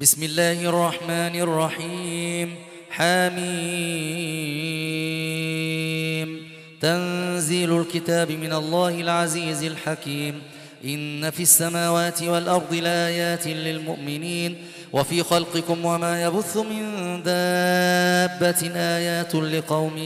[0.00, 2.54] بسم الله الرحمن الرحيم
[2.90, 3.38] حميم
[6.80, 10.42] تنزيل الكتاب من الله العزيز الحكيم
[10.84, 14.56] إن في السماوات والأرض لآيات للمؤمنين
[14.92, 16.82] وفي خلقكم وما يبث من
[17.22, 19.96] دابة آيات لقوم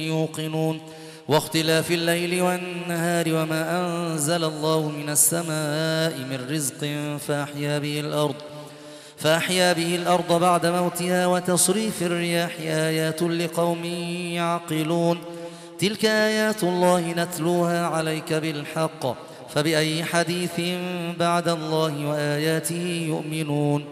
[0.00, 0.80] يوقنون
[1.28, 6.86] واختلاف الليل والنهار وما أنزل الله من السماء من رزق
[7.26, 8.49] فأحيا به الأرض
[9.20, 13.84] فأحيا به الأرض بعد موتها وتصريف الرياح آيات لقوم
[14.34, 15.18] يعقلون.
[15.78, 19.16] تلك آيات الله نتلوها عليك بالحق
[19.54, 20.60] فبأي حديث
[21.18, 23.84] بعد الله وآياته يؤمنون.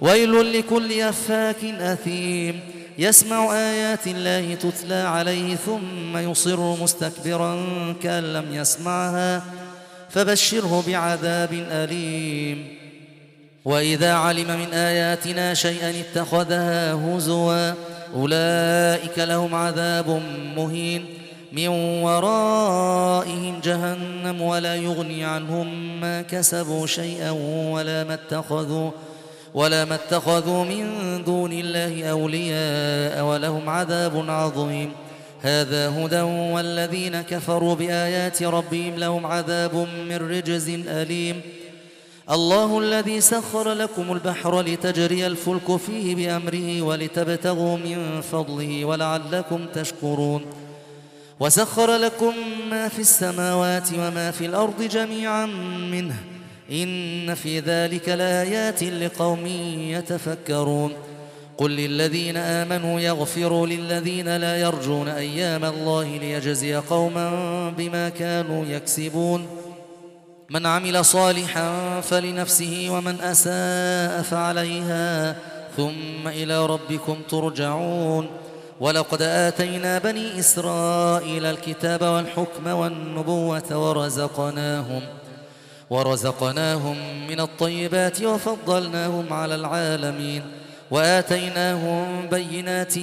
[0.00, 2.60] ويل لكل أفاك أثيم
[2.98, 7.56] يسمع آيات الله تتلى عليه ثم يصر مستكبرا
[8.02, 9.42] كأن لم يسمعها
[10.10, 12.77] فبشره بعذاب أليم.
[13.64, 17.72] وإذا علم من آياتنا شيئا اتخذها هزوا
[18.14, 20.22] أولئك لهم عذاب
[20.56, 21.04] مهين.
[21.52, 21.68] من
[22.02, 27.30] ورائهم جهنم ولا يغني عنهم ما كسبوا شيئا
[27.70, 28.90] ولا ما اتخذوا
[29.54, 30.84] ولا ما اتخذوا من
[31.24, 34.92] دون الله أولياء ولهم عذاب عظيم.
[35.42, 36.20] هذا هدى
[36.54, 39.74] والذين كفروا بآيات ربهم لهم عذاب
[40.08, 41.40] من رجز أليم.
[42.30, 50.42] الله الذي سخر لكم البحر لتجري الفلك فيه بأمره ولتبتغوا من فضله ولعلكم تشكرون.
[51.40, 52.32] وسخر لكم
[52.70, 55.46] ما في السماوات وما في الأرض جميعا
[55.92, 56.14] منه.
[56.72, 59.46] إن في ذلك لآيات لقوم
[59.90, 60.92] يتفكرون.
[61.58, 67.30] قل للذين آمنوا يغفروا للذين لا يرجون أيام الله ليجزي قوما
[67.78, 69.46] بما كانوا يكسبون.
[70.50, 75.36] من عمل صالحا فلنفسه ومن أساء فعليها
[75.76, 78.26] ثم إلى ربكم ترجعون.
[78.80, 85.00] ولقد آتينا بني إسرائيل الكتاب والحكم والنبوة ورزقناهم
[85.90, 86.96] ورزقناهم
[87.28, 90.42] من الطيبات وفضلناهم على العالمين
[90.90, 92.98] وآتيناهم بينات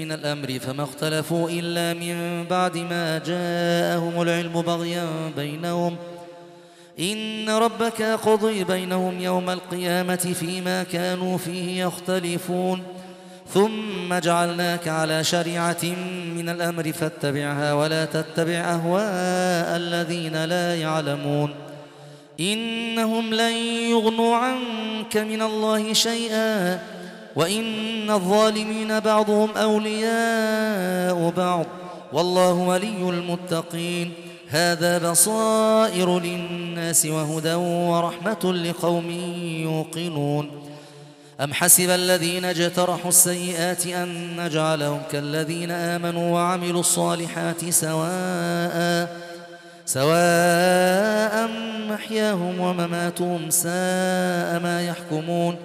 [0.00, 5.96] من الأمر فما اختلفوا إلا من بعد ما جاءهم العلم بغيا بينهم
[7.00, 12.82] إن ربك قضي بينهم يوم القيامة فيما كانوا فيه يختلفون.
[13.54, 15.84] ثم جعلناك على شريعة
[16.36, 21.54] من الأمر فاتبعها ولا تتبع أهواء الذين لا يعلمون.
[22.40, 23.52] إنهم لن
[23.90, 26.82] يغنوا عنك من الله شيئا
[27.36, 31.66] وإن الظالمين بعضهم أولياء بعض.
[32.12, 34.12] والله ولي المتقين.
[34.50, 39.10] هذا بصائر للناس وهدى ورحمة لقوم
[39.62, 40.50] يوقنون.
[41.40, 49.16] أم حسب الذين اجترحوا السيئات أن نجعلهم كالذين آمنوا وعملوا الصالحات سواء
[49.86, 51.50] سواء
[51.90, 55.56] محياهم ومماتهم ساء ما يحكمون.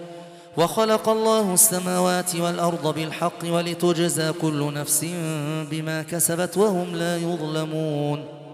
[0.58, 5.06] وخلق الله السماوات والأرض بالحق ولتجزى كل نفس
[5.72, 8.45] بما كسبت وهم لا يظلمون.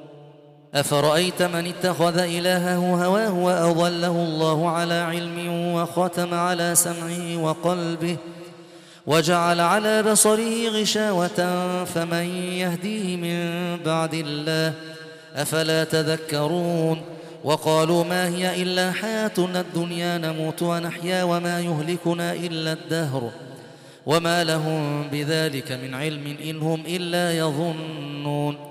[0.75, 8.17] أفرأيت من اتخذ إلهه هواه وأضله الله على علم وختم على سمعه وقلبه
[9.07, 14.73] وجعل على بصره غشاوة فمن يهديه من بعد الله
[15.35, 17.01] أفلا تذكرون
[17.43, 23.31] وقالوا ما هي إلا حياتنا الدنيا نموت ونحيا وما يهلكنا إلا الدهر
[24.05, 28.70] وما لهم بذلك من علم إن هم إلا يظنون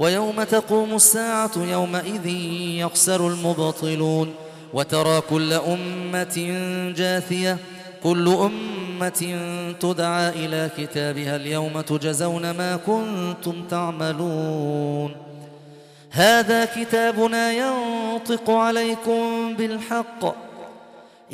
[0.00, 2.26] ويوم تقوم الساعة يومئذ
[2.82, 4.34] يخسر المبطلون
[4.74, 6.36] وترى كل أمة
[6.96, 7.58] جاثية
[8.02, 9.20] كل أمة
[9.80, 15.16] تدعى إلى كتابها اليوم تجزون ما كنتم تعملون.
[16.10, 20.34] هذا كتابنا ينطق عليكم بالحق.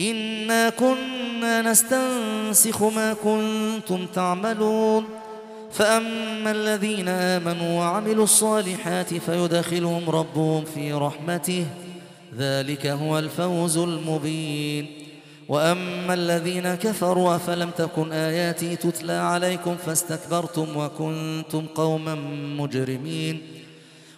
[0.01, 5.05] إنا كنا نستنسخ ما كنتم تعملون.
[5.77, 11.67] فأما الذين آمنوا وعملوا الصالحات فيدخلهم ربهم في رحمته.
[12.39, 14.87] ذلك هو الفوز المبين.
[15.49, 22.15] وأما الذين كفروا أفلم تكن آياتي تتلى عليكم فاستكبرتم وكنتم قوما
[22.59, 23.43] مجرمين.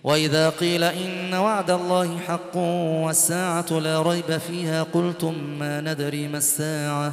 [0.04, 2.56] وإذا قيل إن وعد الله حق
[3.04, 7.12] والساعة لا ريب فيها قلتم ما ندري ما الساعة.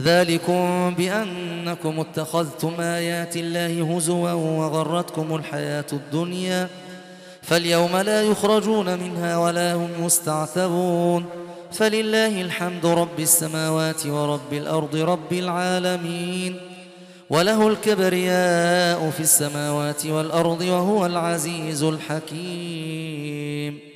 [0.00, 6.68] ذلكم بأنكم اتخذتم آيات الله هزوا وغرتكم الحياة الدنيا
[7.42, 11.24] فاليوم لا يخرجون منها ولا هم يستعتبون
[11.72, 16.56] فلله الحمد رب السماوات ورب الأرض رب العالمين
[17.30, 23.91] وله الكبرياء في السماوات والأرض وهو العزيز الحكيم